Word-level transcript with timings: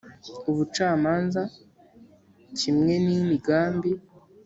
Ubucamanza 0.49 1.41
kimwe 2.57 2.93
n 3.05 3.07
imigambi 3.17 3.91